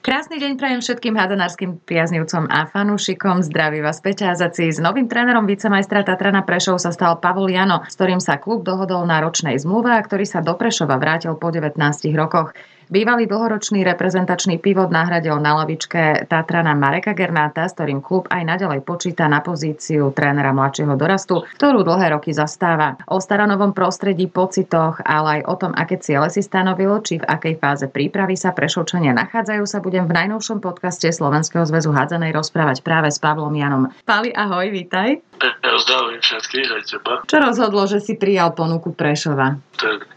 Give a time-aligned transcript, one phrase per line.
[0.00, 3.44] Krásny deň prajem všetkým hádanárskym priaznivcom a fanúšikom.
[3.44, 4.72] Zdraví vás Peťázaci.
[4.72, 9.04] S novým trénerom vicemajstra Tatrana Prešov sa stal Pavol Jano, s ktorým sa klub dohodol
[9.04, 11.76] na ročnej zmluve a ktorý sa do Prešova vrátil po 19
[12.16, 12.56] rokoch.
[12.90, 18.82] Bývalý dlhoročný reprezentačný pivot nahradil na lavičke Tatrana Mareka Gernáta, s ktorým klub aj naďalej
[18.82, 22.98] počíta na pozíciu trénera mladšieho dorastu, ktorú dlhé roky zastáva.
[23.06, 27.62] O staranovom prostredí, pocitoch, ale aj o tom, aké ciele si stanovilo, či v akej
[27.62, 33.14] fáze prípravy sa prešovčania nachádzajú, sa budem v najnovšom podcaste Slovenského zväzu hádzanej rozprávať práve
[33.14, 33.94] s Pavlom Janom.
[34.02, 35.22] Pali, ahoj, vítaj.
[35.62, 37.12] Zdravím všetkých, aj teba.
[37.22, 39.62] Čo rozhodlo, že si prijal ponuku Prešova?
[39.78, 40.10] Tak,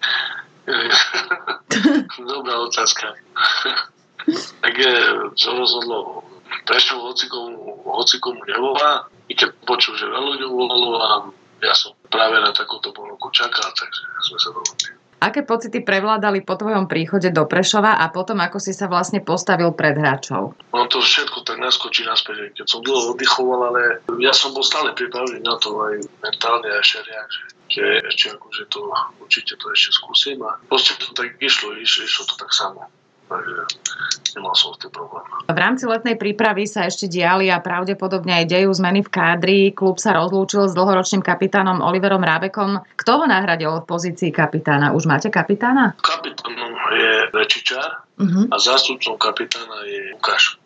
[2.31, 3.13] Dobrá otázka.
[4.63, 4.93] tak je,
[5.35, 6.23] čo rozhodlo,
[6.63, 11.09] prečo hocikomu, hocikomu nevolá, i keď počul, že veľa ľudí volalo a
[11.63, 14.91] ja som práve na takúto ponuku čakal, takže sme sa dohodli.
[15.23, 19.71] Aké pocity prevládali po tvojom príchode do Prešova a potom, ako si sa vlastne postavil
[19.71, 20.51] pred hráčov?
[20.75, 24.91] No to všetko tak naskočí naspäť, keď som dlho oddychoval, ale ja som bol stále
[24.91, 25.95] pripravený na to aj
[26.27, 28.79] mentálne, aj šeriak, že ešte, ešte akože to,
[29.17, 32.85] určite to ešte skúsim a proste to tak išlo, išlo, išlo to tak samo.
[33.23, 33.65] Takže
[34.37, 35.25] nemal som s tým problém.
[35.49, 39.59] V rámci letnej prípravy sa ešte diali a pravdepodobne aj dejú zmeny v kádri.
[39.73, 42.83] Klub sa rozlúčil s dlhoročným kapitánom Oliverom Rábekom.
[42.93, 44.93] Kto ho nahradil v pozícii kapitána?
[44.93, 45.97] Už máte kapitána?
[45.97, 48.53] Kapitánom je Rečičár uh-huh.
[48.53, 50.61] a zástupcom kapitána je Lukáš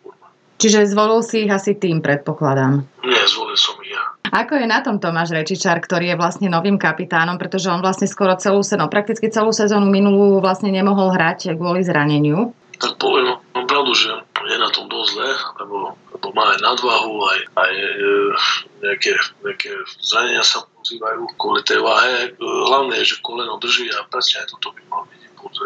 [0.58, 2.82] Čiže zvolil si ich asi tým, predpokladám.
[3.06, 4.07] Nie, zvolil som ich ja.
[4.28, 8.36] Ako je na tom Tomáš Rečičar, ktorý je vlastne novým kapitánom, pretože on vlastne skoro
[8.36, 12.52] celú sezónu, prakticky celú sezónu minulú vlastne nemohol hrať kvôli zraneniu?
[12.78, 14.10] Tak poviem mám pravdu, že
[14.48, 15.76] je na tom dosť zle, lebo,
[16.14, 17.90] lebo má aj nadvahu, aj, aj e,
[18.86, 19.12] nejaké,
[19.44, 22.32] nejaké zranenia sa pozývajú kvôli tej váhe.
[22.40, 25.58] Hlavné je, že koleno drží a presne aj toto by mal byť impuls,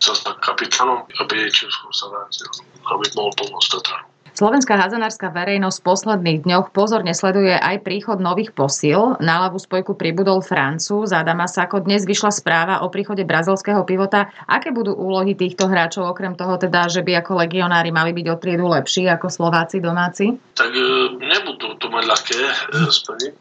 [0.00, 2.48] sa stať kapitánom, aby skôr sa vrátil,
[2.88, 4.08] aby mohol pomôcť Tatranom.
[4.34, 9.18] Slovenská hazanárska verejnosť v posledných dňoch pozorne sleduje aj príchod nových posil.
[9.18, 11.82] Na ľavú spojku pribudol Francúz Adama Sako.
[11.82, 14.30] Dnes vyšla správa o príchode brazilského pivota.
[14.46, 18.36] Aké budú úlohy týchto hráčov, okrem toho teda, že by ako legionári mali byť o
[18.38, 20.30] triedu lepší ako Slováci domáci?
[20.54, 20.86] Tak e,
[21.18, 22.54] nebudú to mať ľahké e,
[22.86, 23.40] splniť,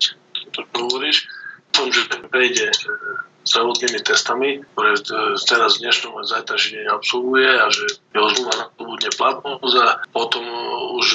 [0.53, 1.29] to hovoríš.
[1.69, 2.01] Tom, že
[2.33, 4.99] prejde e, zdravotnými testami, ktoré
[5.47, 10.43] teraz dnešnom a zajtrajší deň absolvuje a že jeho zmluva bude platnosť a potom
[10.99, 11.07] už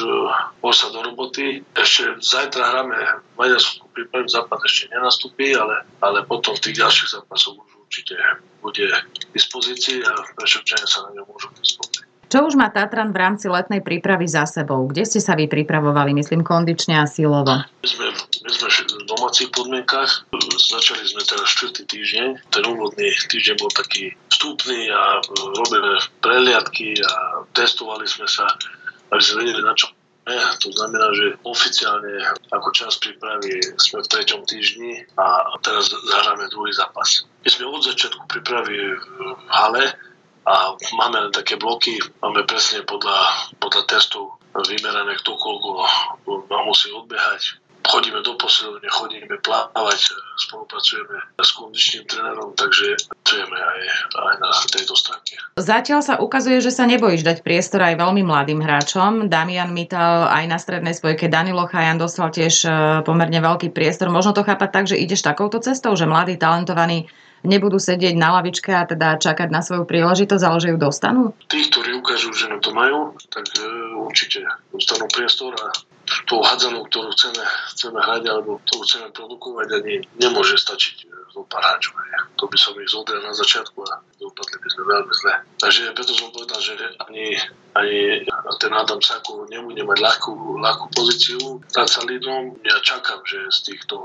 [0.64, 1.60] poď sa do roboty.
[1.76, 2.96] Ešte zajtra hráme
[3.36, 8.16] Maďarsku prípravím západ ešte nenastúpi, ale, ale potom v tých ďalších zápasoch už určite
[8.64, 12.08] bude k dispozícii a prešovčania sa na ňom môžu dispozícii.
[12.34, 14.82] Čo už má Tatran v rámci letnej prípravy za sebou?
[14.90, 17.62] Kde ste sa vy pripravovali, myslím, kondične a silovo?
[17.62, 20.26] My sme, my sme v domácich podmienkach.
[20.58, 21.86] Začali sme teraz 4.
[21.86, 22.28] týždeň.
[22.50, 25.22] Ten úvodný týždeň bol taký vstupný a
[25.56, 28.50] robíme preliadky a testovali sme sa,
[29.14, 29.88] aby sme vedeli na čo
[30.24, 32.16] ja, to znamená, že oficiálne
[32.48, 37.28] ako čas prípravy sme v treťom týždni a teraz zahráme druhý zápas.
[37.44, 39.08] My sme od začiatku prípravy v
[39.52, 39.84] hale,
[40.44, 45.88] a máme len také bloky, máme presne podľa, podľa testov vymerané, kto koľko
[46.68, 47.63] musí odbehať.
[47.84, 50.00] Chodíme do posilovne, chodíme plávať,
[50.40, 53.80] spolupracujeme s kondičným trénerom, takže pracujeme aj,
[54.16, 55.36] aj na tejto stránke.
[55.60, 59.28] Zatiaľ sa ukazuje, že sa nebojíš dať priestor aj veľmi mladým hráčom.
[59.28, 62.68] Damian Mital aj na strednej spojke Danilo Chajan dostal tiež e,
[63.04, 64.08] pomerne veľký priestor.
[64.08, 67.12] Možno to chápať tak, že ideš takouto cestou, že mladí, talentovaní
[67.44, 71.22] nebudú sedieť na lavičke a teda čakať na svoju príležitosť, ale že ju dostanú?
[71.52, 73.60] Tí, ktorí ukážu, že na to majú, tak e,
[74.00, 74.40] určite
[74.72, 75.68] dostanú priestor a
[76.26, 77.44] tú hádzanú, ktorú chceme,
[77.74, 81.98] chceme hrať alebo ktorú chceme produkovať, ani nemôže stačiť e, zo pár hráčov.
[82.38, 85.34] To by som ich zodrel na začiatku a dopadli by sme veľmi zle.
[85.58, 86.74] Takže preto som povedal, že
[87.08, 87.38] ani,
[87.74, 88.22] ani
[88.60, 92.54] ten Adam Sako nebude mať ľahkú, ľahkú pozíciu nad sa lídrom.
[92.62, 94.02] Ja čakám, že z týchto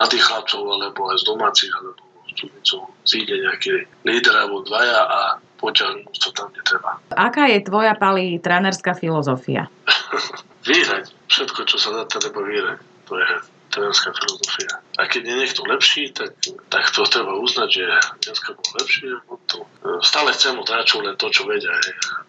[0.00, 2.02] na tých chlapcov, alebo aj z domácich, alebo
[2.32, 5.20] cudzincov zíde nejaký líder alebo dvaja a
[5.60, 6.98] poťahnú to tam, kde treba.
[7.14, 9.68] Aká je tvoja, Pali, trénerská filozofia?
[10.62, 11.04] vyhrať.
[11.28, 12.78] Všetko, čo sa dá, treba vyhrať.
[13.10, 13.28] To je
[13.72, 14.84] trénerská filozofia.
[15.00, 16.36] A keď je niekto lepší, tak,
[16.68, 17.84] tak to treba uznať, že
[18.28, 19.08] dneska bol lepší.
[19.48, 19.58] To,
[20.04, 21.72] stále chcem od hráčov len to, čo vedia.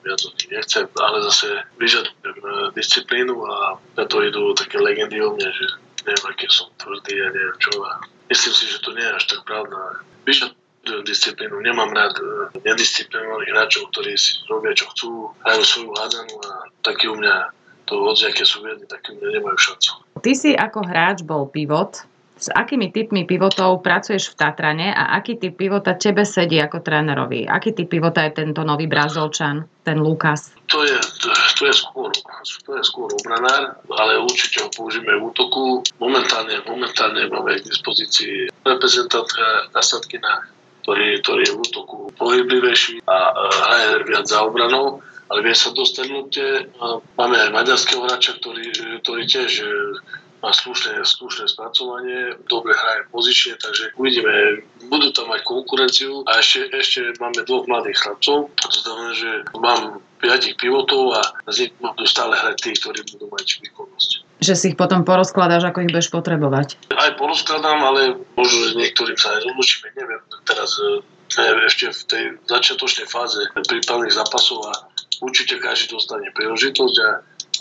[0.08, 5.36] Viac od nich nechcem, ale zase vyžadujem eh, disciplínu a preto idú také legendy o
[5.36, 5.66] mne, že
[6.08, 7.76] neviem, aký som tvrdý a neviem čo.
[7.84, 8.00] A
[8.32, 10.00] myslím si, že to nie je až tak pravda.
[10.24, 10.64] Vyžadujem
[11.04, 11.64] disciplínu.
[11.64, 12.24] Nemám rád e,
[12.68, 16.52] nedisciplinovaných hráčov, ktorí si robia, čo chcú, hrajú svoju hádzanú a
[16.84, 17.36] taký u mňa
[17.86, 19.92] to aké sú u mňa nemajú šancu.
[20.24, 22.08] Ty si ako hráč bol pivot,
[22.44, 27.48] S akými typmi pivotov pracuješ v Tatrane a aký typ pivota tebe sedí ako trénerovi?
[27.48, 30.52] Aký typ pivota je tento nový Brazovčan, ten Lukas?
[30.68, 32.12] To je, to, to je skôr,
[32.68, 35.88] to je skôr obranár, ale určite ho použijeme v útoku.
[36.04, 40.44] Momentálne, momentálne máme k dispozícii reprezentantka Kasatkina,
[40.84, 46.06] ktorý, ktorý je v útoku pohyblivejší a hraje viac za obranou ale vie sa dostať
[46.12, 46.46] lopte.
[47.20, 48.70] Máme aj maďarského hráča, ktorý,
[49.02, 49.68] ktorý tiež e,
[50.44, 54.60] má slušné, slušné spracovanie, dobre hraje pozične, takže uvidíme,
[54.92, 60.04] budú tam mať konkurenciu a ešte, ešte máme dvoch mladých chlapcov, to znamená, že mám
[60.20, 64.10] piatich pivotov a z nich budú stále hrať tí, ktorí budú mať výkonnosť.
[64.44, 66.92] Že si ich potom porozkladáš, ako ich budeš potrebovať?
[66.92, 71.00] Aj porozkladám, ale možno, že niektorým sa aj rozlučíme, neviem, teraz e,
[71.72, 74.74] ešte v tej začiatočnej fáze prípravných zápasov a
[75.24, 77.10] určite každý dostane príležitosť a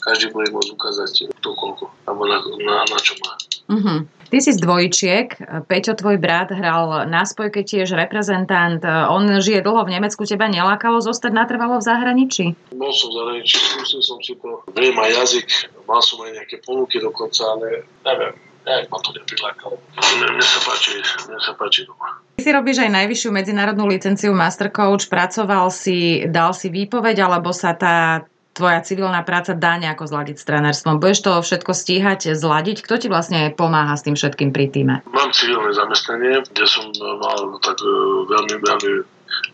[0.02, 3.38] každý bude môcť ukázať to koľko, alebo na, na, na čo má.
[3.70, 3.98] Uh-huh.
[4.32, 5.28] Ty si z dvojčiek,
[5.68, 8.80] Peťo, tvoj brat, hral na spojke tiež reprezentant.
[9.12, 12.44] On žije dlho v Nemecku, teba nelákalo zostať natrvalo v zahraničí?
[12.72, 15.46] Bol som v zahraničí, skúsil som si to, viem aj jazyk,
[15.84, 19.76] mal som aj nejaké ponuky dokonca, ale neviem, nejak ma to neprilákalo.
[20.00, 20.92] Mne sa páči,
[21.28, 22.16] mne sa páči doma.
[22.42, 27.70] Si robíš aj najvyššiu medzinárodnú licenciu Master Coach, pracoval si, dal si výpoveď, alebo sa
[27.70, 30.98] tá tvoja civilná práca dá nejako zladiť s trénerstvom?
[30.98, 32.82] Budeš to všetko stíhať, zladiť?
[32.82, 34.94] Kto ti vlastne pomáha s tým všetkým pri týme?
[35.14, 37.94] Mám civilné zamestnanie, kde som mal tak e,
[38.26, 38.92] veľmi, veľmi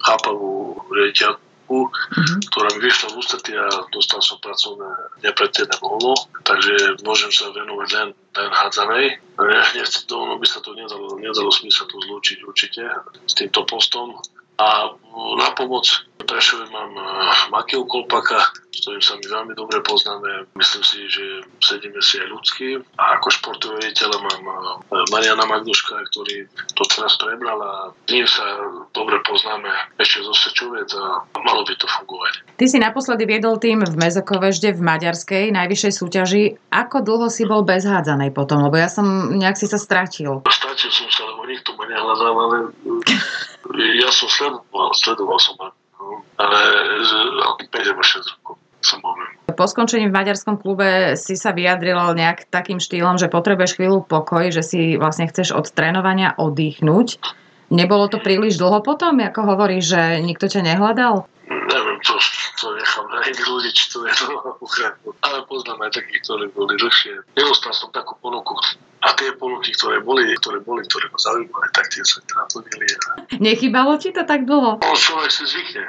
[0.08, 2.38] chápavú riaditeľku, uh-huh.
[2.48, 4.88] ktorá mi vyšla v ústretí a dostal som pracovné
[5.28, 8.08] nepretiené voľno, takže môžem sa venovať len,
[8.46, 9.18] hádzanej.
[9.74, 12.82] Nechce to, ono by sa to nedalo, nedalo smysl to zlúčiť určite
[13.26, 14.18] s týmto postom.
[14.58, 14.90] A
[15.38, 15.86] na pomoc
[16.28, 17.02] Prešove mám e,
[17.48, 20.44] Makiu Kolpaka, s ktorým sa my veľmi dobre poznáme.
[20.60, 21.24] Myslím si, že
[21.56, 22.68] sedíme si aj ľudský.
[23.00, 24.52] A ako športový riaditeľa mám e,
[25.08, 26.44] Mariana Magduška, ktorý
[26.76, 27.72] to teraz prebral a
[28.12, 28.44] ním sa
[28.92, 32.32] dobre poznáme ešte zo Sečovec a malo by to fungovať.
[32.60, 36.44] Ty si naposledy viedol tým v Mezokovežde v maďarskej najvyššej súťaži.
[36.68, 38.68] Ako dlho si bol bez hádzanej potom?
[38.68, 40.44] Lebo ja som nejak si sa stratil.
[40.44, 42.56] Stratil som sa, lebo nikto ma nehľadal, ale
[43.76, 46.60] ja som sledoval, sledoval som no, ale
[47.60, 49.12] 5 alebo 6 rokov som bol
[49.58, 54.54] po skončení v maďarskom klube si sa vyjadril nejak takým štýlom, že potrebuješ chvíľu pokoj,
[54.54, 57.18] že si vlastne chceš od trénovania oddychnúť.
[57.74, 61.26] Nebolo to príliš dlho potom, ako hovoríš, že nikto ťa nehľadal?
[61.50, 62.14] Neviem, to,
[62.62, 64.12] to nechám na iných ľudí, či to je
[65.26, 67.18] Ale poznám aj takých, ktorí boli dlhšie.
[67.34, 68.54] Nedostal som takú ponuku,
[68.98, 72.86] a tie ponuky, ktoré boli, ktoré boli, ktoré ma zaujímali, tak tie sa naplnili.
[73.38, 74.82] Nechybalo ti to tak dlho?
[74.82, 75.86] No, človek si zvykne.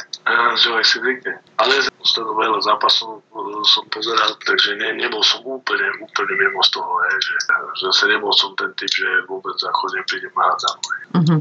[0.58, 1.34] Človek si zvykne.
[1.58, 1.90] Ale
[2.20, 6.92] toho veľa zápasov e, som pozeral, takže ne, nebol som úplne, úplne mimo z toho,
[7.00, 7.36] je, že,
[7.80, 10.78] že zase nebol som ten typ, že vôbec za chod neprídem hádzam.
[11.10, 11.40] Uh-huh.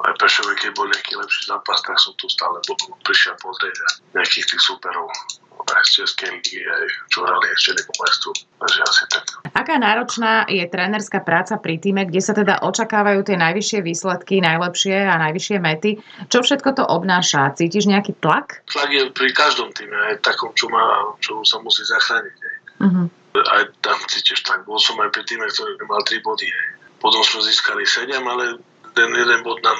[0.00, 2.56] aj Pešovi, keď bol nejaký lepší zápas, tak som tu stále
[3.04, 3.74] prišiel pozrieť
[4.16, 5.08] nejakých tých superov
[5.90, 8.32] Českej aj čo hrali ešte majstru.
[8.60, 9.24] Takže asi tak.
[9.52, 14.96] Aká náročná je trénerská práca pri týme, kde sa teda očakávajú tie najvyššie výsledky, najlepšie
[14.96, 15.90] a najvyššie mety?
[16.30, 17.52] Čo všetko to obnáša?
[17.58, 18.64] Cítiš nejaký tlak?
[18.70, 22.34] Tlak je pri každom týme, aj takom, čo, má, čo sa musí zachrániť.
[22.80, 23.06] Uh-huh.
[23.36, 24.64] Aj tam cítiš tak.
[24.64, 26.48] Bol som aj pri týme, ktorý mal 3 body.
[27.00, 28.60] Potom sme získali 7, ale
[28.92, 29.78] ten jeden bod nám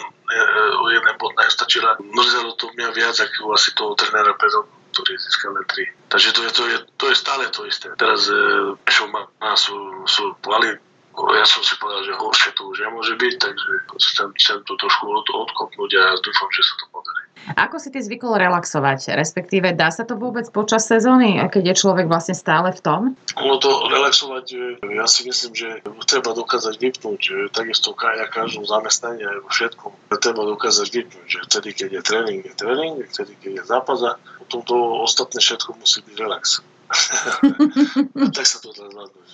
[0.80, 1.98] o jeden bod nestačila.
[2.00, 6.10] Mrzelo to mňa viac, ako asi toho trénera predo ktorý získal len 3.
[6.10, 7.88] Takže to je, to je, to je stále to isté.
[7.96, 9.74] Teraz e, má, sú,
[10.06, 10.74] sú pali,
[11.14, 15.04] ja som si povedal, že horšie to už nemôže byť, takže chcem, chcem to trošku
[15.10, 17.19] od, odkopnúť a dúfam, že sa to podarí.
[17.56, 19.16] Ako si ty zvykol relaxovať?
[19.16, 23.00] Respektíve, dá sa to vôbec počas sezóny, keď je človek vlastne stále v tom?
[23.40, 24.44] Ono to relaxovať,
[24.84, 25.68] ja si myslím, že
[26.04, 27.50] treba dokázať vypnúť.
[27.50, 31.26] Takisto ja každom zamestnaní aj vo všetkom treba dokázať vypnúť.
[31.26, 34.12] Že vtedy, keď je tréning, je tréning, vtedy, keď je zápas a
[34.44, 36.60] potom to ostatné všetko musí byť relax.
[38.36, 39.26] tak sa to dá zvládnuť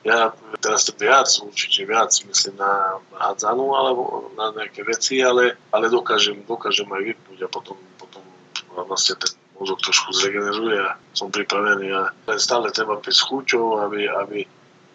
[0.00, 0.32] ja
[0.64, 6.40] teraz to viac, určite viac myslím na, hádzanú alebo na nejaké veci, ale, ale dokážem,
[6.48, 8.24] dokážem aj vypnúť a potom, potom
[8.72, 12.02] vlastne ten mozog trošku zregeneruje a som pripravený a
[12.40, 14.40] stále treba byť s chuťou, aby, aby,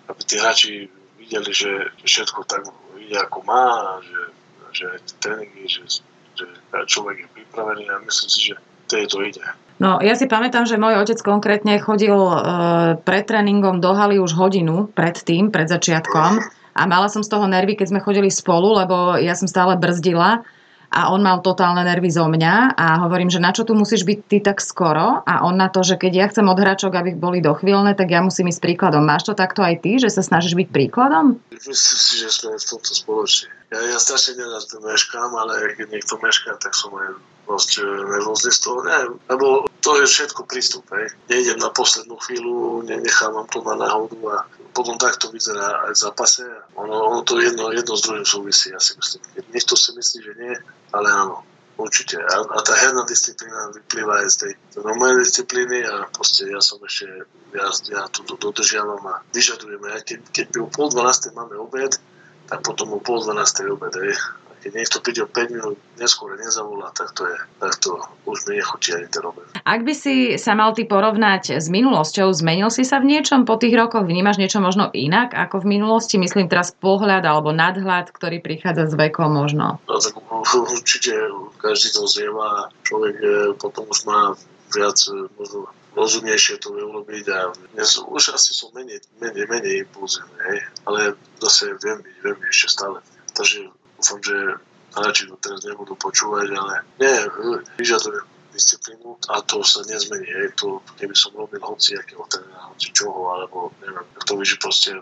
[0.09, 0.89] aby tí hráči
[1.21, 2.65] videli, že všetko tak
[2.97, 4.21] ide ako má že,
[4.73, 4.87] že
[5.21, 6.01] tréningy, že,
[6.33, 6.45] že
[6.89, 8.55] človek je pripravený a myslím si, že
[8.89, 9.45] to ide.
[9.75, 12.37] No, ja si pamätám, že môj otec konkrétne chodil e,
[13.03, 16.39] pred tréningom do haly už hodinu pred tým, pred začiatkom
[16.75, 20.47] a mala som z toho nervy, keď sme chodili spolu, lebo ja som stále brzdila
[20.95, 24.19] a on mal totálne nervy zo mňa a hovorím, že na čo tu musíš byť
[24.31, 27.43] ty tak skoro a on na to, že keď ja chcem od hráčok, aby boli
[27.43, 29.03] dochvíľne, tak ja musím ísť príkladom.
[29.03, 31.35] Máš to takto aj ty, že sa snažíš byť príkladom?
[31.51, 33.51] Myslím si, že sme v tomto spoločne.
[33.75, 38.59] Ja, ja strašne nerad meškám, ale keď niekto mešká, tak som aj dosť nervózny z
[38.63, 41.11] toho, ne, lebo to je všetko prístup, hej.
[41.27, 44.37] Nejdem na poslednú chvíľu, nenechávam to na náhodu a
[44.71, 46.43] potom takto vyzerá aj v zápase.
[46.79, 49.21] Ono, ono to jedno, jedno z druhým súvisí, ja si myslím.
[49.51, 50.55] Niekto si myslí, že nie,
[50.95, 51.43] ale áno,
[51.75, 52.17] určite.
[52.17, 56.79] A, a tá herná disciplína vyplýva aj z tej normálnej disciplíny a proste ja som
[56.81, 59.91] ešte, ja, ja to dodržiavam a vyžadujeme.
[60.03, 61.99] Keď, keď by o pol dvanástej máme obed,
[62.49, 64.13] tak potom o pol obed, hej
[64.65, 68.57] keď niekto príde o 5 minút neskôr nezavolá, tak to je, tak to už mi
[68.57, 69.45] nechutí ani ten obed.
[69.61, 73.61] Ak by si sa mal ty porovnať s minulosťou, zmenil si sa v niečom po
[73.61, 74.09] tých rokoch?
[74.09, 76.17] Vnímaš niečo možno inak ako v minulosti?
[76.17, 79.77] Myslím teraz pohľad alebo nadhľad, ktorý prichádza s vekom možno.
[79.85, 80.17] No, tak
[80.73, 81.13] určite
[81.61, 84.33] každý to zjeva človek eh, potom už má
[84.73, 90.61] viac eh, možno rozumnejšie to urobiť a dnes už asi som menej, menej, menej impulzívny,
[90.83, 92.97] ale zase viem byť, viem byť ešte stále.
[93.31, 93.57] Takže
[93.97, 94.37] dúfam, že
[94.95, 97.15] hráči to teraz nebudú počúvať, ale nie,
[97.79, 100.27] vyžadujem disciplínu a to sa nezmení.
[100.27, 104.95] Je to, keby som robil hoci akého trénera, hoci čoho, alebo neviem, to víš, proste,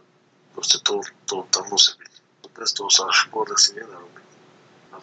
[0.58, 2.14] proste to, to tam musí byť.
[2.54, 4.23] Bez toho sa šport si nedá robiť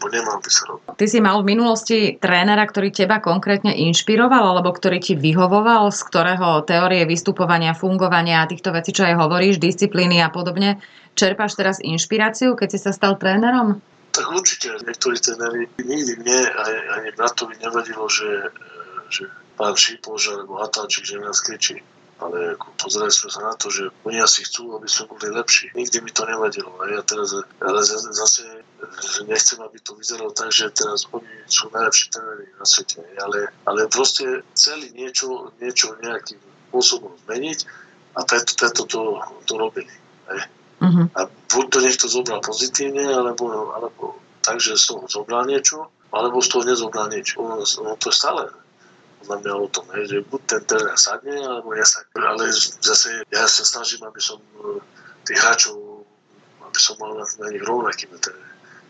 [0.00, 0.96] lebo nemal by sa robiť.
[0.96, 6.00] Ty si mal v minulosti trénera, ktorý teba konkrétne inšpiroval, alebo ktorý ti vyhovoval, z
[6.08, 10.80] ktorého teórie vystupovania, fungovania a týchto vecí, čo aj hovoríš, disciplíny a podobne,
[11.12, 13.84] čerpáš teraz inšpiráciu, keď si sa stal trénerom?
[14.16, 18.48] Tak určite, niektorí tréneri, nikdy mne ani, ani bratovi nevadilo, že,
[19.12, 19.28] že
[19.60, 21.84] pán Šipoš alebo Hatáčik, že nás kričí
[22.20, 25.72] ale pozerali sme sa na to, že oni asi chcú, aby sme boli lepší.
[25.72, 26.68] Nikdy mi to nevadilo.
[26.84, 27.32] A ja teraz
[27.64, 28.59] ale zase
[28.98, 33.00] že nechcem, aby to vyzeralo tak, že teraz oni sú najlepší tréneri na svete.
[33.22, 37.58] Ale, ale proste celý niečo, niečo nejakým spôsobom zmeniť
[38.18, 39.00] a preto, preto to,
[39.46, 39.94] to robili.
[40.80, 41.06] Uh-huh.
[41.12, 46.40] A buď to niekto zobral pozitívne, alebo, alebo tak, že z toho zobral niečo, alebo
[46.40, 47.44] z toho nezobral niečo.
[47.44, 48.48] Ono, ono to stále
[49.20, 52.08] podľa mňa o tom, že buď ten tréner sadne, alebo nesadne.
[52.16, 52.48] Ale
[52.80, 54.80] zase ja sa snažím, aby som e,
[55.28, 55.76] tých hráčov,
[56.64, 58.32] aby som mal na, nich rovnaký meter.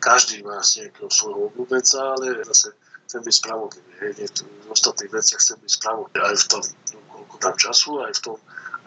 [0.00, 2.72] Každý má z nejakého svojho obľúbenca, ale zase
[3.04, 3.92] chcem byť spravodlivý.
[4.00, 6.18] Hej, v ostatných veciach chcem byť spravodlivý.
[6.24, 6.62] Aj v tom,
[6.96, 8.36] no, koľko dám času, aj v tom,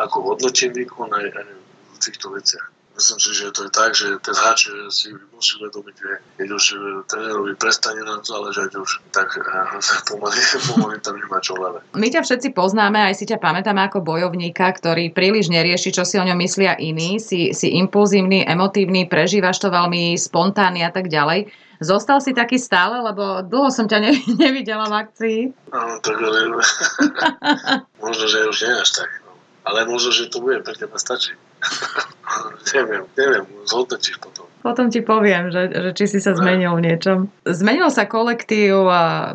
[0.01, 2.65] ako hodnotím výkon, aj, aj v týchto veciach.
[2.93, 6.63] Myslím si, že to je tak, že ten hráč si musí uvedomiť, že keď už
[7.09, 9.43] trénerovi prestane nám záležať už, tak eh,
[10.13, 10.37] pomaly,
[10.69, 11.81] pomaly tam nemá čo hlave.
[11.97, 16.21] My ťa všetci poznáme, aj si ťa pamätáme ako bojovníka, ktorý príliš nerieši, čo si
[16.21, 17.17] o ňom myslia iní.
[17.17, 21.49] Si, si impulzívny, emotívny, prežívaš to veľmi spontánne a tak ďalej.
[21.83, 24.11] Zostal si taký stále, lebo dlho som ťa ne,
[24.43, 25.39] nevidela v akcii.
[25.73, 26.61] No, tak ale...
[28.05, 29.09] možno, že už nie až tak.
[29.25, 29.33] No.
[29.65, 31.35] Ale možno, že to bude pre teba stačiť.
[32.75, 34.43] neviem, neviem, zhodnotíš potom.
[34.63, 37.27] Potom ti poviem, že, že či si sa zmenil v niečom.
[37.43, 38.87] Zmenil sa kolektív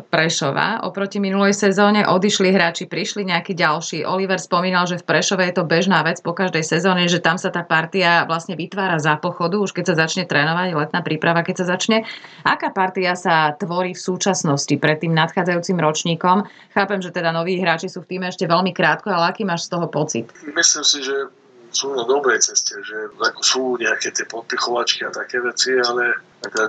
[0.09, 0.81] Prešova.
[0.81, 4.09] Oproti minulej sezóne odišli hráči, prišli nejakí ďalší.
[4.09, 7.53] Oliver spomínal, že v Prešove je to bežná vec po každej sezóne, že tam sa
[7.53, 11.77] tá partia vlastne vytvára za pochodu, už keď sa začne trénovať, letná príprava, keď sa
[11.77, 12.09] začne.
[12.41, 16.49] Aká partia sa tvorí v súčasnosti pred tým nadchádzajúcim ročníkom?
[16.73, 19.77] Chápem, že teda noví hráči sú v týme ešte veľmi krátko, ale aký máš z
[19.77, 20.25] toho pocit?
[20.41, 21.29] Myslím si, že
[21.71, 26.17] sú na dobrej ceste, že ako sú nejaké tie podpichovačky a také veci, ale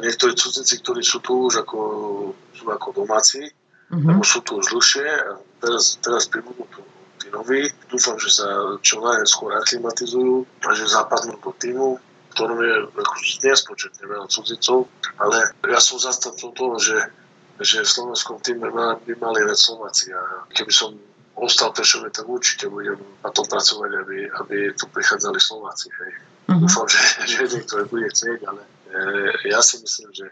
[0.04, 1.80] niektorí cudzinci, ktorí sú tu už ako,
[2.54, 4.08] sú ako domáci, mm-hmm.
[4.08, 6.80] alebo sú tu už dlhšie a teraz, teraz pribudú tu
[7.20, 7.68] tí noví.
[7.92, 8.46] Dúfam, že sa
[8.80, 12.00] čo najskôr aklimatizujú a že zapadnú do týmu,
[12.32, 12.74] ktorom je
[13.44, 14.88] nespočetne veľa cudzincov,
[15.20, 16.96] ale ja som zastancom toho, že
[17.60, 20.96] že v slovenskom týme by mali hrať Slováci a keby som
[21.40, 25.88] ostal Prešove, tak určite budem na tom pracovať, aby, aby tu prichádzali Slováci.
[25.88, 26.12] Hej.
[26.52, 26.60] Uh-huh.
[26.60, 27.00] Dúfam, že,
[27.32, 30.28] že niekto bude chcieť, ale e, ja si myslím, že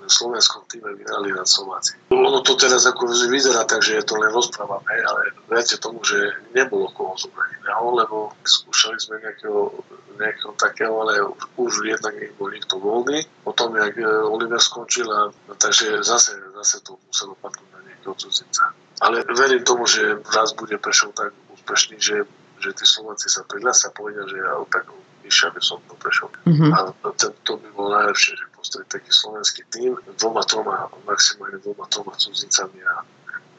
[0.00, 1.94] v slovenskom týme vyhrali na Slováci.
[2.10, 6.16] Ono to teraz ako vyzerá tak, že je to len rozpráva, ale viete tomu, že
[6.56, 9.70] nebolo koho zobrať iného, lebo skúšali sme nejakého,
[10.16, 11.20] nejakého takého, ale
[11.60, 13.28] už jednak nebol nikto voľný.
[13.44, 15.28] Potom, jak e, Oliver skončil, a,
[15.60, 18.72] takže zase, zase to muselo padnúť na nejakého cudzinca.
[19.00, 22.28] Ale verím tomu, že raz bude Prešov tak úspešný, že,
[22.60, 24.92] že tí Slováci sa prihlásia a povedia, že ja tak
[25.24, 26.28] vyššia by som to Prešov.
[26.44, 26.70] Mm-hmm.
[26.76, 26.78] A
[27.16, 32.12] to, to by bolo najlepšie, že postaviť taký slovenský tým dvoma, troma, maximálne dvoma, troma
[32.12, 33.00] cudzincami a,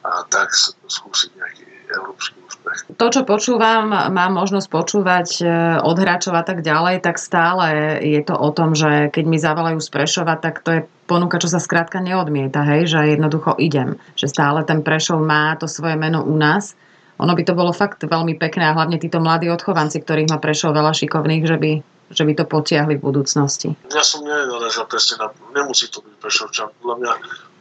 [0.02, 0.50] a tak
[0.86, 2.78] skúsiť nejaký európsky úspech.
[2.96, 5.44] To, čo počúvam, mám možnosť počúvať e,
[5.84, 9.78] od hráčov a tak ďalej, tak stále je to o tom, že keď mi zavolajú
[9.78, 14.00] z Prešova, tak to je ponuka, čo sa skrátka neodmieta, hej, že jednoducho idem.
[14.16, 16.72] Že stále ten Prešov má to svoje meno u nás.
[17.20, 20.74] Ono by to bolo fakt veľmi pekné a hlavne títo mladí odchovanci, ktorých má Prešov
[20.74, 21.72] veľa šikovných, že by
[22.12, 23.72] že by to potiahli v budúcnosti?
[23.90, 25.32] Ja som nenarážal presne na...
[25.56, 26.68] Nemusí to byť Prešovčan.
[26.80, 27.12] Podľa mňa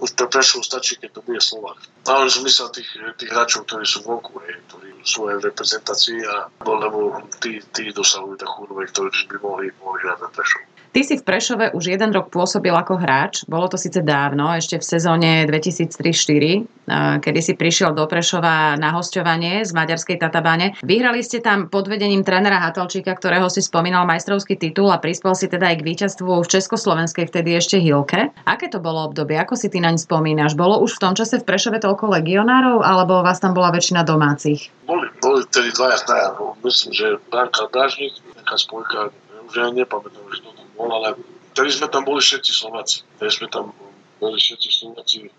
[0.03, 1.79] už pre Prešov stačí, keď to bude Slovak.
[2.05, 7.21] Ale som myslel tých, tých hráčov, ktorí sú vonku, ktorí sú aj reprezentácii, a, lebo
[7.39, 10.61] tí, tí dosahujú takú úroveň, ktorí by mohli, mohli hrať na Prešov.
[10.91, 13.47] Ty si v Prešove už jeden rok pôsobil ako hráč.
[13.47, 19.63] Bolo to síce dávno, ešte v sezóne 2003-2004, kedy si prišiel do Prešova na hostovanie
[19.63, 20.75] z Maďarskej Tatabáne.
[20.83, 25.47] Vyhrali ste tam pod vedením trénera Hatalčíka, ktorého si spomínal majstrovský titul a prispel si
[25.47, 28.35] teda aj k víťazstvu v Československej vtedy ešte Hilke.
[28.43, 29.39] Aké to bolo obdobie?
[29.39, 30.59] Ako si ty naň spomínaš?
[30.59, 34.67] Bolo už v tom čase v Prešove toľko legionárov, alebo vás tam bola väčšina domácich?
[34.91, 36.35] Boli, boli tedy dvaja.
[36.67, 39.15] Myslím, že Branka Dážnik, nejaká spojka,
[39.47, 41.13] už ja nepamätám, že to bol, ale
[41.53, 43.05] vtedy sme tam boli všetci Slováci.
[43.21, 43.69] Vtedy sme tam
[44.17, 45.29] boli všetci Slováci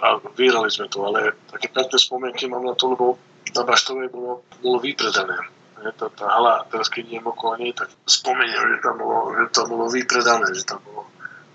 [0.00, 3.20] a vyhrali sme to, ale také pekné spomienky mám na to, lebo
[3.54, 5.36] na Baštovej bolo, bolo vypredané.
[6.00, 9.66] Tá, tá hala, teraz keď idem okolo nej, tak spomeniem, že tam bolo, že tam
[9.68, 11.04] bolo vypredané, že tam bolo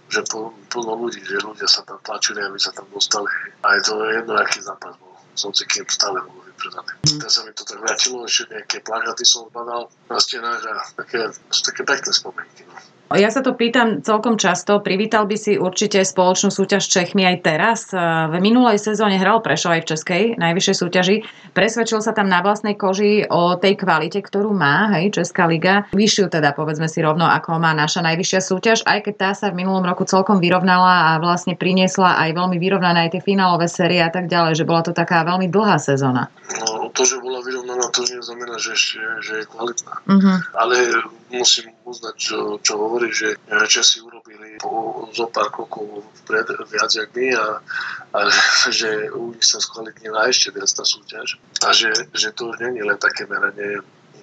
[0.09, 0.25] že
[0.73, 3.29] plno ľudí, že ľudia sa tam tlačili, aby sa tam dostali.
[3.61, 5.13] A je to jedno, aký zápas bol.
[5.37, 6.91] Som si kým stále bol vypredaný.
[7.07, 7.19] Mm.
[7.23, 11.31] Teraz sa mi to tak vrátilo, ešte nejaké plagáty som badal na stenách a také,
[11.47, 12.67] také pekné spomienky.
[12.67, 12.75] No.
[13.17, 14.85] Ja sa to pýtam celkom často.
[14.85, 17.89] Privítal by si určite spoločnú súťaž Čechmi aj teraz.
[18.29, 21.15] V minulej sezóne hral Prešov aj v Českej najvyššej súťaži.
[21.57, 25.89] Presvedčil sa tam na vlastnej koži o tej kvalite, ktorú má hej, Česká liga.
[25.89, 29.65] Vyššiu teda, povedzme si rovno, ako má naša najvyššia súťaž, aj keď tá sa v
[29.65, 34.13] minulom roku celkom vyrovnala a vlastne priniesla aj veľmi vyrovnané aj tie finálové série a
[34.13, 36.29] tak ďalej, že bola to taká veľmi dlhá sezóna.
[36.99, 38.75] To, že bola vyrovnaná, to neznamená, že,
[39.23, 40.03] že je kvalitná.
[40.03, 40.37] Uh-huh.
[40.51, 40.99] Ale
[41.31, 43.39] musím uznať, čo, čo hovorí, že
[43.71, 47.63] Česi urobili po, zo pár krokov vpred viac jak my a,
[48.11, 48.19] a
[48.79, 52.83] že u nich sa skvalitnila ešte viac tá súťaž a že, že to už nie
[52.83, 53.79] je len také meranie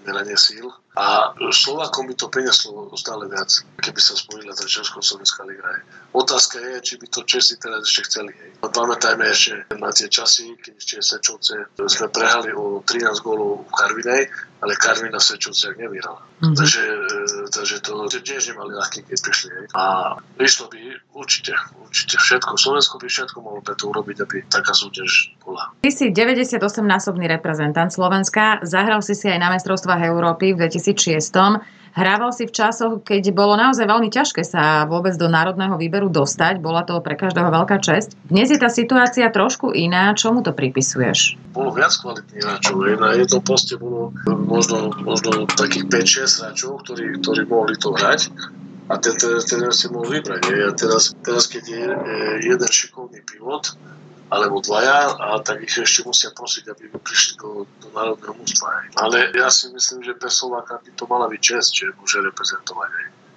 [0.06, 0.70] meranie síl.
[0.96, 3.52] A Slovákom by to prinieslo stále viac,
[3.84, 5.84] keby sa spojila tá Československá liga.
[6.16, 8.32] Otázka je, či by to Česi teraz ešte chceli.
[8.32, 8.50] Hej.
[8.64, 14.22] Pamätajme ešte na tie časy, keď ešte Sečovce sme prehali o 13 gólov v Karvinej,
[14.64, 16.22] ale Karvina v Sečovciach nevyhrala.
[16.22, 16.56] Mm-hmm.
[16.56, 16.82] Takže,
[17.50, 19.48] takže to tiež nemali ľahké, keď prišli.
[19.52, 19.66] Hej.
[19.76, 20.80] A vyšlo by
[21.14, 22.58] určite, určite všetko.
[22.58, 25.70] Slovensko by všetko mohlo preto urobiť, aby taká súťaž bola.
[25.82, 32.28] Ty si 98-násobný reprezentant Slovenska, zahral si si aj na mestrovstvách Európy v 2006 Hrával
[32.28, 36.60] si v časoch, keď bolo naozaj veľmi ťažké sa vôbec do národného výberu dostať.
[36.60, 38.12] Bola to pre každého veľká česť.
[38.28, 40.12] Dnes je tá situácia trošku iná.
[40.12, 41.40] Čomu to pripisuješ?
[41.56, 42.84] Bolo viac kvalitných hráčov.
[43.00, 48.28] Na jednom poste bolo možno, možno takých 5-6 hráčov, ktorí, ktorí mohli to hrať
[48.92, 50.52] a ten, ten si mohol vybrať.
[50.52, 51.84] A teraz, teraz keď je
[52.44, 53.72] jeden šikovný pivot,
[54.26, 58.82] alebo dvaja a tak ich ešte musia prosiť, aby prišli do, do národného mústva.
[58.98, 62.90] Ale ja si myslím, že pre Slováka by to mala byť čest, že môže reprezentovať.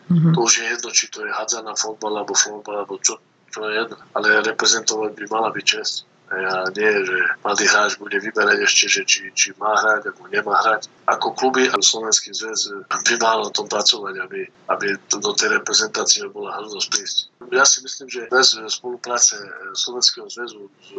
[0.09, 0.33] Mm-hmm.
[0.33, 3.21] To už je jedno, či to je hádzaná fotbal alebo fotbal, alebo čo,
[3.53, 4.01] čo je jedno.
[4.17, 6.08] Ale reprezentovať by mala byť čest.
[6.29, 10.61] Ja nie, že mladý hráč bude vyberať ešte, že či, či má hrať, alebo nemá
[10.61, 10.85] hrať.
[11.09, 16.29] Ako kluby a Slovenský zväz by mal na tom pracovať, aby, aby do tej reprezentácie
[16.29, 17.17] bola hrdosť prísť.
[17.49, 19.41] Ja si myslím, že bez spolupráce
[19.73, 20.89] Slovenského zväzu s,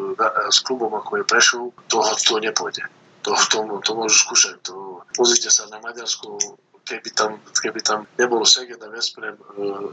[0.51, 2.83] s klubom ako je Prešov, toho to nepôjde.
[3.23, 4.59] To, to, to môžu skúšať.
[4.67, 6.59] To, pozrite sa na Maďarsku,
[6.91, 9.43] keby tam, keby tam nebolo Seged Vesprem e,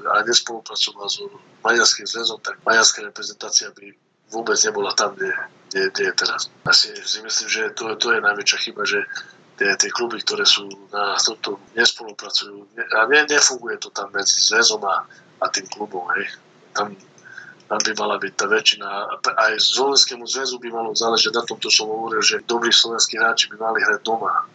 [0.10, 1.22] a nespolupracoval s
[1.62, 3.94] Maďarským zväzom, tak maďarská reprezentácia by
[4.32, 5.32] vôbec nebola tam, kde,
[5.70, 6.42] kde, kde je teraz.
[6.68, 9.04] Asi si myslím, že to, to je najväčšia chyba, že
[9.58, 14.84] tie, tie kluby, ktoré sú na tomto nespolupracujú a ne, nefunguje to tam medzi zväzom
[14.86, 15.04] a,
[15.42, 16.06] a tým klubom.
[16.16, 16.30] Hej.
[16.78, 16.94] Tam,
[17.68, 18.88] tam by mala byť tá väčšina.
[19.20, 23.52] Aj Slovenskému zväzu by malo záležať na tom, čo som hovoril, že dobrí slovenskí hráči
[23.52, 24.46] by mali hrať doma.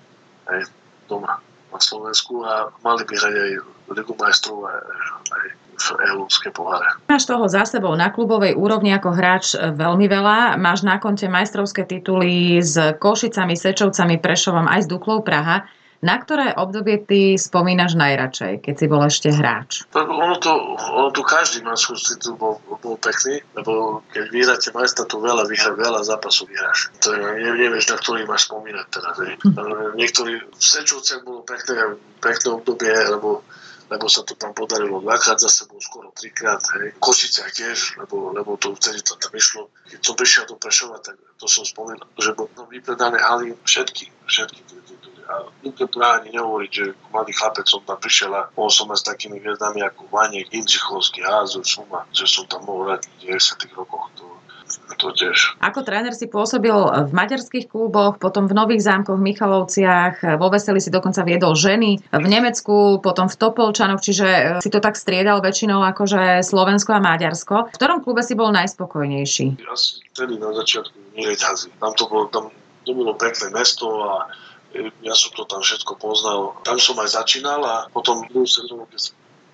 [0.48, 0.70] Hej,
[1.10, 1.36] doma
[1.72, 3.52] na Slovensku a mali by hrať aj
[3.92, 4.80] Ligu majstrov aj,
[5.32, 5.44] aj
[5.76, 7.00] v európske poháre.
[7.08, 10.60] Máš toho za sebou na klubovej úrovni ako hráč veľmi veľa.
[10.60, 15.66] Máš na konte majstrovské tituly s Košicami, Sečovcami, Prešovom aj s Duklou Praha.
[16.02, 19.86] Na ktoré obdobie ty spomínaš najradšej, keď si bol ešte hráč?
[19.94, 25.22] Ono to, ono to každý majstrovský titul bol, bol pekný, lebo keď vyhráte majstra, to
[25.22, 26.90] veľa, vyhra, veľa zápasov vyhráš.
[27.06, 29.14] To je, ne, nevieš, na ktorý máš spomínať teraz.
[29.14, 29.94] Hm.
[29.94, 33.46] Niektorí v Sečovciach bolo pekné, pekné obdobie, lebo
[33.92, 36.96] lebo sa to tam podarilo dvakrát za sebou, skoro trikrát, hej.
[36.96, 39.68] Košice tiež, lebo, lebo to vtedy to tam išlo.
[39.92, 44.60] Keď som prišiel do Prešova, tak to som spomínal, že bol vypredané haly všetky, všetky.
[45.28, 49.04] A nikto práve ani nehovoriť, že mladý chlapec som tam prišiel a mohol som aj
[49.04, 53.78] s takými hviezdami ako Vaniek, Indřichovský, Házov, Suma, že som tam mohol hrať v 90
[53.78, 54.08] rokoch.
[54.18, 54.24] To,
[54.98, 55.58] to tiež.
[55.58, 60.78] Ako tréner si pôsobil v maďarských kluboch, potom v Nových zámkoch, v Michalovciach, vo Veseli
[60.78, 65.42] si dokonca viedol ženy, v Nemecku, potom v Topolčanoch, čiže e, si to tak striedal
[65.42, 67.74] väčšinou akože Slovensko a Maďarsko.
[67.74, 69.46] V ktorom klube si bol najspokojnejší?
[69.58, 71.74] Ja si vtedy na začiatku nereťazí.
[71.82, 72.44] Tam to bolo, tam
[72.86, 74.12] to bolo pekné mesto a
[74.76, 76.54] e, ja som to tam všetko poznal.
[76.62, 79.00] Tam som aj začínal a potom druhú sezónu, keď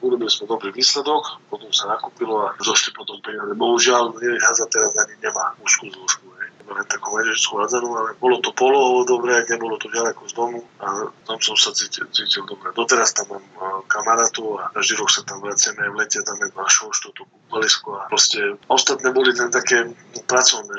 [0.02, 3.52] urobili sme dobrý výsledok, potom sa nakúpilo a došli potom peniaze.
[3.54, 6.26] Bohužiaľ, Haza teraz ani nemá úzkú zložku.
[6.68, 11.08] Len takú maďarskú hádzanú, ale bolo to polovo dobre, nebolo to ďaleko z domu a
[11.24, 12.76] tam som sa cítil, cítil dobre.
[12.76, 16.52] Doteraz tam mám kamarátov a každý rok sa tam vraciame aj v lete, tam je
[16.52, 19.88] na šošto, to kúpalisko a proste ostatné boli len také
[20.28, 20.76] pracovné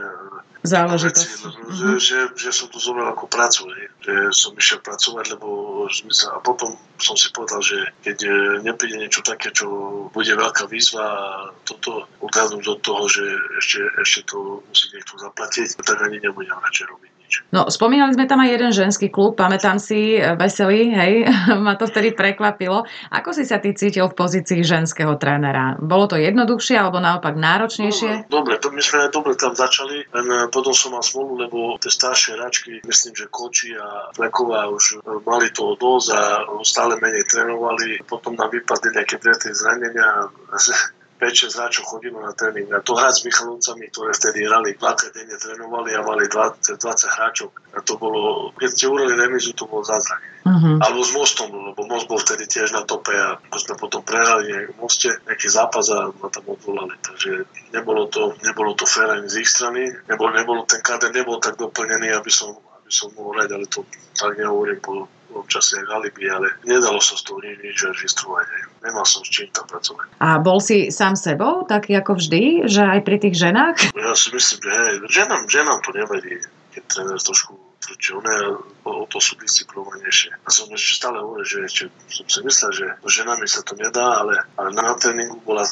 [0.63, 1.29] záležitosť.
[1.29, 3.71] Veci, že, že, že som to zobral ako prácu,
[4.03, 5.47] že som išiel pracovať, lebo
[6.11, 8.31] sa, a potom som si povedal, že keď e,
[8.67, 9.67] nepríde niečo také, čo
[10.11, 11.27] bude veľká výzva a
[11.63, 13.23] toto odhľadnúť od toho, že
[13.63, 17.18] ešte, ešte to musí niekto zaplatiť, tak ani nebudem radšej robiť.
[17.53, 21.13] No, spomínali sme tam aj jeden ženský klub, pamätám si, e, veselý, hej,
[21.65, 22.85] ma to vtedy prekvapilo.
[23.13, 25.77] Ako si sa ty cítil v pozícii ženského trénera?
[25.77, 28.29] Bolo to jednoduchšie alebo naopak náročnejšie?
[28.29, 31.77] No, dobre, to my sme dobre tam začali, len e, potom som mal smolu, lebo
[31.77, 36.21] tie staršie hračky, myslím, že Koči a Fleková už e, mali toho dosť a
[36.65, 38.01] stále menej trénovali.
[38.05, 40.29] Potom nám vypadli nejaké dve zranenia,
[41.19, 42.71] 5-6 hráčov chodilo na tréning.
[42.71, 47.15] A to hrať s Michalovcami, ktoré vtedy hrali, dvakrát denne trénovali a mali 20, 20
[47.19, 47.51] hráčov.
[47.75, 50.23] A to bolo, keď ste urali remizu, to bol zázrak.
[50.47, 50.79] Uh-huh.
[50.79, 54.73] Alebo s Mostom, lebo Most bol vtedy tiež na tope a sme potom prehrali v
[54.79, 56.95] Moste nejaký zápas a ma tam odvolali.
[57.03, 57.31] Takže
[57.75, 59.91] nebolo to, nebolo to fér ani z ich strany.
[60.07, 63.83] Nebol, nebolo, ten kader nebol tak doplnený, aby som, aby som mohol hrať, ale to
[64.15, 65.03] tak nehovorím po
[65.33, 68.45] občas aj alibi, ale nedalo sa z toho nič, registrovať.
[68.81, 70.07] Nemal som s čím tam pracovať.
[70.23, 73.93] A bol si sám sebou, taký ako vždy, že aj pri tých ženách?
[73.93, 76.33] Ja si myslím, že hej, ženám, ženám to nevadí,
[76.73, 78.33] keď tréner trošku tvrdšie, one
[78.83, 80.35] o, o to sú disciplinovanejšie.
[80.43, 83.73] A som ešte stále hovoril, že ešte som si myslel, že s ženami sa to
[83.79, 85.71] nedá, ale, ale na tréningu bola e,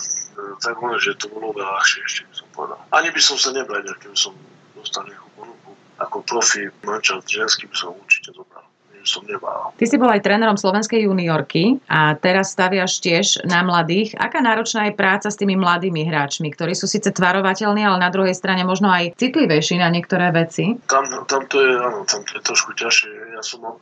[0.64, 2.80] tak hovoril, že to bolo veľa ľahšie ešte, by som povedal.
[2.96, 4.34] Ani by som sa nebral, keby som
[4.74, 5.72] dostal nejakú ponuku.
[5.98, 8.68] Ako profi mančal ženský by som určite zobral
[9.08, 9.72] som nebál.
[9.80, 14.14] Ty si bol aj trénerom slovenskej juniorky a teraz staviaš tiež na mladých.
[14.20, 18.36] Aká náročná je práca s tými mladými hráčmi, ktorí sú síce tvarovateľní, ale na druhej
[18.36, 20.76] strane možno aj citlivejší na niektoré veci?
[20.92, 23.38] Tam, tam to je, áno, tam to je trošku ťažšie.
[23.38, 23.78] Ja som mal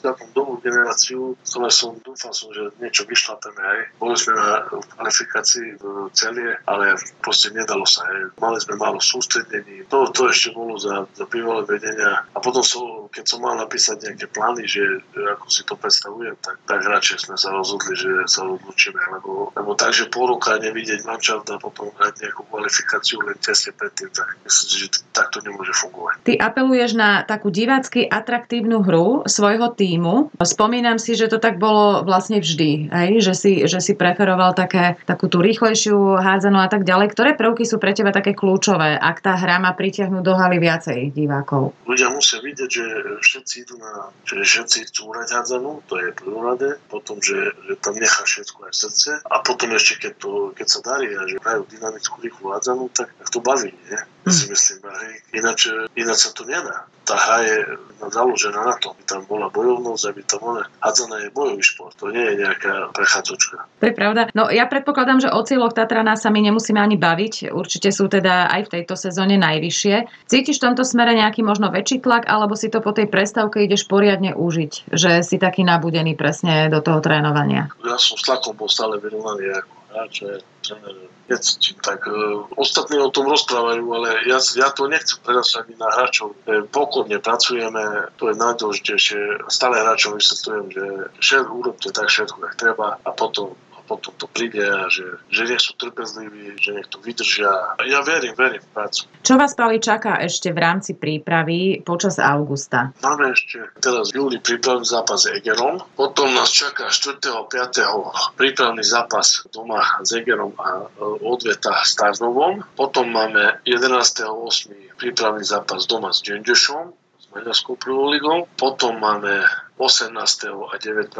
[0.00, 3.78] celkom dolu generáciu, ktoré som dúfal som, že niečo vyšlapeme aj.
[4.00, 5.84] Boli sme na kvalifikácii v
[6.16, 8.08] celie, ale proste nedalo sa.
[8.08, 8.32] Aj.
[8.40, 9.84] Mali sme málo sústredení.
[9.92, 12.24] To, to ešte bolo za, za bývalé vedenia.
[12.32, 16.36] A potom som, keď som mal napísať nejaké plány, plány, že ako si to predstavujem,
[16.40, 20.56] tak, tak radšej sme sa rozhodli, že sa odlučíme, lebo, lebo tak, že pol roka
[20.56, 25.44] nevidieť mančaft a potom hrať nejakú kvalifikáciu len tesne predtým, tak myslím si, že takto
[25.44, 26.14] nemôže fungovať.
[26.24, 30.32] Ty apeluješ na takú divácky atraktívnu hru svojho týmu.
[30.40, 33.10] Spomínam si, že to tak bolo vlastne vždy, hej?
[33.20, 37.12] Že, si, že si preferoval také, takú tú rýchlejšiu hádzanú a tak ďalej.
[37.12, 41.12] Ktoré prvky sú pre teba také kľúčové, ak tá hra má pritiahnuť do haly viacej
[41.12, 41.74] divákov?
[41.84, 42.84] Ľudia musia vidieť, že
[43.20, 47.94] všetci idú na, že všetci chcú hrať hádzanú, to je prvorade, potom, že, že tam
[47.94, 51.62] nechá všetko aj srdce a potom ešte, keď, to, keď sa darí a že hrajú
[51.70, 54.00] dynamickú rýchlu hádzanú, tak, tak to baví, nie?
[54.26, 57.56] Si myslím, hej, ináč, ináč sa to nedá tá hra je
[58.02, 62.10] založená na tom, aby tam bola bojovnosť, aby tam bola hádzaná je bojový šport, to
[62.10, 63.62] nie je nejaká prechádzočka.
[63.62, 64.26] To je pravda.
[64.34, 67.54] No ja predpokladám, že o cieľoch Tatrana sa my nemusíme ani baviť.
[67.54, 70.26] Určite sú teda aj v tejto sezóne najvyššie.
[70.26, 73.86] Cítiš v tomto smere nejaký možno väčší tlak, alebo si to po tej prestávke ideš
[73.86, 77.70] poriadne užiť, že si taký nabudený presne do toho trénovania?
[77.86, 80.96] Ja som s tlakom bol stále vyrovnaný ako hráč, tréner
[81.28, 81.80] necítim.
[81.80, 86.36] Tak uh, ostatní o tom rozprávajú, ale ja, ja to nechcem teraz ani na hráčov.
[86.44, 89.48] E, pokojne pracujeme, to je najdôležitejšie.
[89.48, 90.84] Stále hráčom vysvetľujem, že
[91.18, 95.62] všetko urobte tak všetko, jak treba a potom potom to príde a že, že nech
[95.62, 97.78] sú trpezliví, že nech to vydržia.
[97.86, 99.06] Ja verím, verím v prácu.
[99.22, 102.90] Čo vás, Pali, čaká ešte v rámci prípravy počas augusta?
[103.00, 107.22] Máme ešte teraz v júli prípravný zápas s Egerom, potom nás čaká 4.
[107.30, 108.34] a 5.
[108.34, 114.26] prípravný zápas doma s Egerom a e, odveta s Tarnovom, potom máme 11.
[114.26, 114.98] 8.
[114.98, 119.46] prípravný zápas doma s Džendešom, s Maďarskou prvou ligou, potom máme
[119.76, 120.72] 18.
[120.72, 121.12] a 19.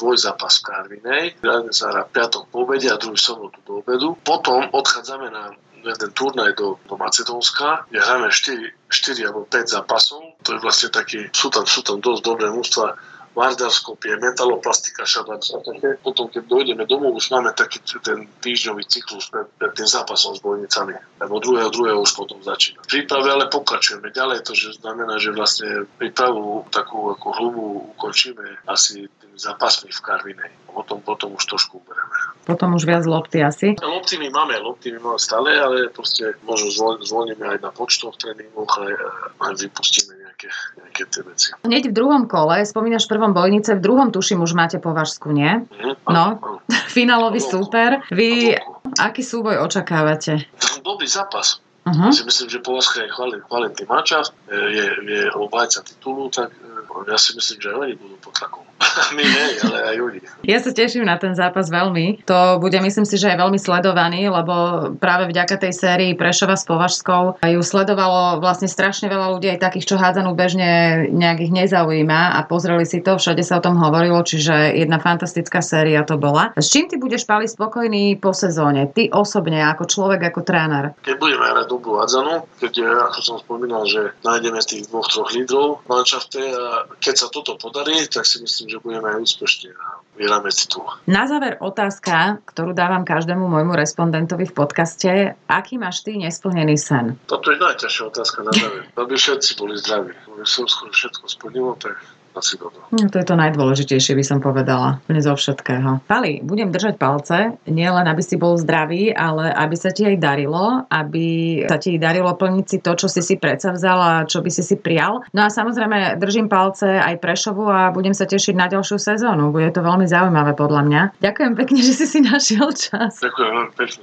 [0.00, 1.24] dvojzápas v Karvinej.
[1.44, 4.16] Hráme sa na piatok po obede a druhý sobotu do obedu.
[4.24, 5.52] Potom odchádzame na
[5.84, 10.20] jeden turnaj do, do Macedónska, kde hráme 4, 4 alebo 5 zápasov.
[10.44, 12.96] To je vlastne taký, sú tam, sú tam dosť dobré mústva
[13.30, 15.88] Vardarskopie, metaloplastika, šabac a také.
[16.02, 20.42] Potom, keď dojdeme domov, už máme taký ten týždňový cyklus pred, pred tým zápasom s
[20.42, 20.98] bojnicami.
[21.22, 22.82] Lebo druhého, druhého už potom začína.
[22.82, 28.66] V príprave ale pokračujeme ďalej, to že znamená, že vlastne prípravu takú ako hlubú ukončíme
[28.66, 30.52] asi tým zápasmi v Karvinej.
[30.70, 32.14] Potom, potom už trošku uberieme.
[32.46, 33.78] Potom už viac lopty asi?
[33.78, 38.70] Lopty my máme, lopty my máme stále, ale proste možno zvolíme aj na počtoch tréningoch,
[38.78, 38.92] aj,
[39.38, 40.48] aj vypustíme nejaké,
[40.80, 41.46] nejaké tie veci.
[41.64, 45.68] Hneď v druhom kole, spomínaš v prvom bojnice, v druhom tuším už máte Považsku, nie?
[45.68, 46.08] Mhm.
[46.08, 46.60] No, Áno,
[46.96, 48.00] finálový súper.
[48.08, 48.56] Vy,
[48.96, 50.48] aký súboj očakávate?
[50.80, 51.60] Dobrý zápas.
[51.80, 52.12] Uh-huh.
[52.12, 57.16] Si myslím, že Považka je kvalitný, kvalitný mančaft, je, je obhajca titulu, tak e, ja
[57.16, 58.68] si myslím, že aj oni budú pod tlakom.
[59.16, 60.18] My nie, ale aj oni.
[60.48, 62.24] Ja sa teším na ten zápas veľmi.
[62.24, 64.54] To bude, myslím si, že aj veľmi sledovaný, lebo
[64.96, 69.94] práve vďaka tej sérii Prešova s Považskou ju sledovalo vlastne strašne veľa ľudí, aj takých,
[69.94, 74.24] čo hádzanú bežne nejak ich nezaujíma a pozreli si to, všade sa o tom hovorilo,
[74.24, 76.56] čiže jedna fantastická séria to bola.
[76.56, 78.88] S čím ty budeš pali spokojný po sezóne?
[78.88, 80.96] Ty osobne, ako človek, ako tréner?
[81.04, 82.72] Keď budeme hrať dobrú hádzanú, keď,
[83.12, 87.58] ako som spomínal, že nájdeme tých dvoch, troch lídrov v manšafte a keď sa toto
[87.60, 90.86] podarí, tak si myslím, že budeme aj úspešní a vyhráme titul.
[91.10, 95.10] Na záver otázka, ktorú dávam každému môjmu respondentovi v podcaste.
[95.50, 97.18] Aký máš ty nesplnený sen?
[97.26, 98.86] Toto je najťažšia otázka na záver.
[98.94, 100.14] Aby všetci boli zdraví.
[100.14, 101.98] Keď som skoro všetko splnilo, tak
[102.36, 102.78] asi toto.
[102.90, 105.02] No, to je to najdôležitejšie, by som povedala.
[105.06, 106.02] Úplne zo všetkého.
[106.06, 110.86] Pali, budem držať palce, nielen aby si bol zdravý, ale aby sa ti aj darilo,
[110.86, 111.28] aby
[111.66, 114.78] sa ti darilo plniť si to, čo si si predsavzal a čo by si si
[114.78, 115.22] prijal.
[115.34, 119.50] No a samozrejme držím palce aj Prešovu a budem sa tešiť na ďalšiu sezónu.
[119.50, 121.02] Bude to veľmi zaujímavé podľa mňa.
[121.18, 123.18] Ďakujem pekne, že si si našiel čas.
[123.18, 123.98] Ďakujem veľmi pekne.